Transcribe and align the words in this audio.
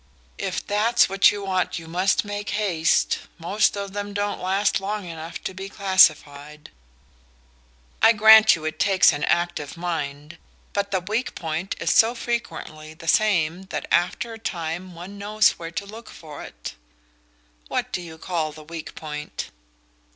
"If 0.39 0.65
that's 0.65 1.07
what 1.09 1.31
you 1.31 1.43
want 1.45 1.77
you 1.77 1.87
must 1.87 2.25
make 2.25 2.49
haste! 2.57 3.19
Most 3.37 3.77
of 3.77 3.93
them 3.93 4.15
don't 4.15 4.41
last 4.41 4.79
long 4.79 5.05
enough 5.05 5.43
to 5.43 5.53
be 5.53 5.69
classified." 5.69 6.71
"I 8.01 8.11
grant 8.13 8.55
you 8.55 8.65
it 8.65 8.79
takes 8.79 9.13
an 9.13 9.23
active 9.23 9.77
mind. 9.77 10.39
But 10.73 10.89
the 10.89 11.01
weak 11.01 11.35
point 11.35 11.75
is 11.79 11.91
so 11.93 12.15
frequently 12.15 12.95
the 12.95 13.07
same 13.07 13.65
that 13.65 13.85
after 13.91 14.33
a 14.33 14.39
time 14.39 14.95
one 14.95 15.19
knows 15.19 15.51
where 15.51 15.69
to 15.69 15.85
look 15.85 16.09
for 16.09 16.41
it." 16.41 16.73
"What 17.67 17.91
do 17.93 18.01
you 18.01 18.17
call 18.17 18.51
the 18.51 18.63
weak 18.63 18.95
point?" 18.95 19.51